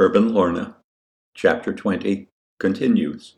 [0.00, 0.76] Herb and Lorna,
[1.34, 2.28] Chapter 20,
[2.60, 3.34] continues.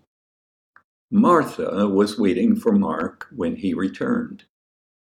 [1.10, 4.44] Martha was waiting for Mark when he returned.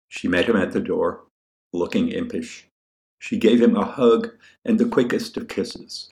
[0.10, 1.24] She met him at the door,
[1.72, 2.68] looking impish.
[3.20, 4.32] She gave him a hug
[4.66, 6.10] and the quickest of kisses.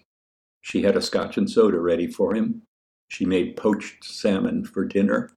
[0.62, 2.62] She had a scotch and soda ready for him.
[3.10, 5.31] She made poached salmon for dinner,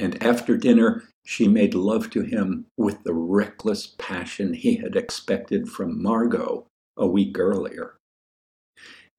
[0.00, 5.68] and after dinner she made love to him with the reckless passion he had expected
[5.68, 6.66] from Margot
[6.96, 7.94] a week earlier.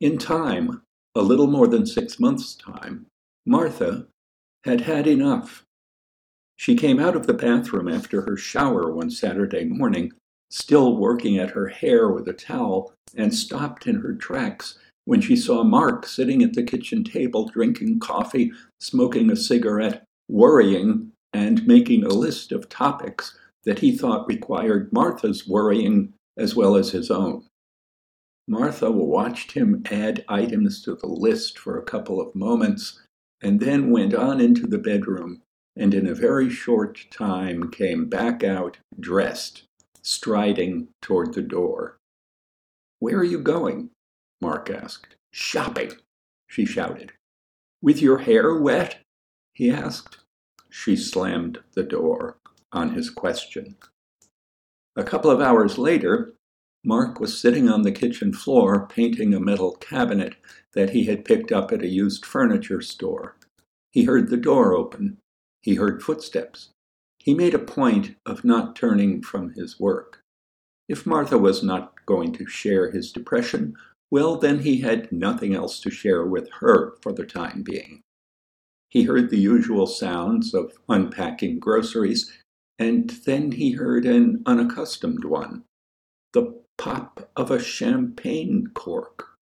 [0.05, 0.83] In time,
[1.15, 3.07] a little more than six months' time,
[3.43, 4.05] Martha
[4.63, 5.63] had had enough.
[6.57, 10.11] She came out of the bathroom after her shower one Saturday morning,
[10.51, 15.35] still working at her hair with a towel, and stopped in her tracks when she
[15.35, 22.03] saw Mark sitting at the kitchen table drinking coffee, smoking a cigarette, worrying, and making
[22.03, 27.43] a list of topics that he thought required Martha's worrying as well as his own.
[28.47, 33.01] Martha watched him add items to the list for a couple of moments
[33.41, 35.41] and then went on into the bedroom
[35.75, 39.63] and in a very short time came back out dressed,
[40.01, 41.97] striding toward the door.
[42.99, 43.89] Where are you going?
[44.41, 45.15] Mark asked.
[45.31, 45.91] Shopping,
[46.47, 47.11] she shouted.
[47.81, 48.99] With your hair wet?
[49.53, 50.19] he asked.
[50.69, 52.37] She slammed the door
[52.71, 53.75] on his question.
[54.95, 56.35] A couple of hours later,
[56.87, 60.35] Mark was sitting on the kitchen floor painting a metal cabinet
[60.73, 63.35] that he had picked up at a used furniture store.
[63.91, 65.17] He heard the door open.
[65.63, 66.69] He heard footsteps.
[67.17, 70.21] He made a point of not turning from his work.
[70.87, 73.75] If Martha was not going to share his depression,
[74.11, 78.01] well, then he had nothing else to share with her for the time being.
[78.89, 82.31] He heard the usual sounds of unpacking groceries,
[82.77, 85.63] and then he heard an unaccustomed one
[86.35, 89.37] the pop of a champagne cork.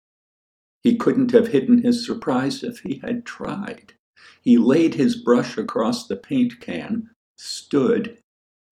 [0.83, 3.95] He couldn't have hidden his surprise if he had tried.
[4.41, 8.19] He laid his brush across the paint can, stood,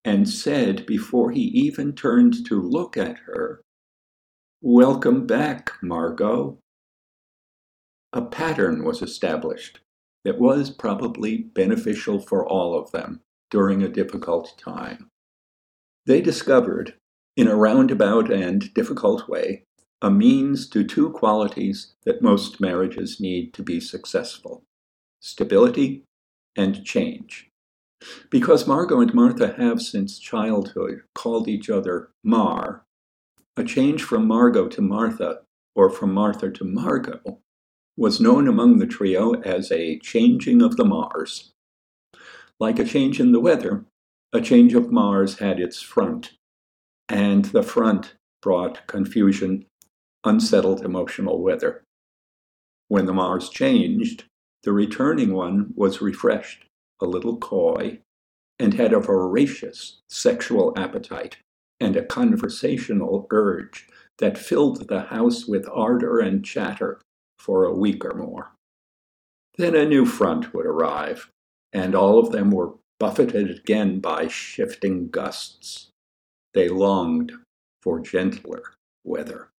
[0.03, 3.62] and said before he even turned to look at her,
[4.62, 6.59] Welcome back, Margot.
[8.12, 9.80] A pattern was established
[10.26, 15.09] that was probably beneficial for all of them during a difficult time.
[16.06, 16.96] They discovered
[17.40, 19.64] in a roundabout and difficult way,
[20.02, 24.62] a means to two qualities that most marriages need to be successful
[25.22, 26.04] stability
[26.58, 27.50] and change.
[28.30, 32.84] Because Margot and Martha have since childhood called each other Mar,
[33.56, 35.40] a change from Margot to Martha,
[35.76, 37.40] or from Martha to Margot,
[37.96, 41.54] was known among the trio as a changing of the Mars.
[42.60, 43.86] Like a change in the weather,
[44.34, 46.32] a change of Mars had its front
[47.09, 49.66] and the front brought confusion,
[50.24, 51.84] unsettled emotional weather.
[52.88, 54.25] When the Mars changed,
[54.64, 56.66] the returning one was refreshed,
[57.02, 58.00] a little coy,
[58.59, 61.38] and had a voracious sexual appetite
[61.80, 63.88] and a conversational urge
[64.18, 67.00] that filled the house with ardor and chatter
[67.38, 68.52] for a week or more.
[69.58, 71.31] Then a new front would arrive,
[71.72, 75.89] and all of them were buffeted again by shifting gusts.
[76.54, 77.32] They longed
[77.82, 78.64] for gentler
[79.04, 79.50] weather.